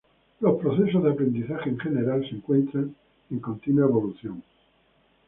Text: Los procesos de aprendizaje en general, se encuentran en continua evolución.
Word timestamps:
Los 0.39 0.59
procesos 0.59 1.03
de 1.03 1.11
aprendizaje 1.11 1.69
en 1.69 1.77
general, 1.77 2.27
se 2.27 2.35
encuentran 2.37 2.95
en 3.29 3.39
continua 3.39 3.85
evolución. 3.85 4.41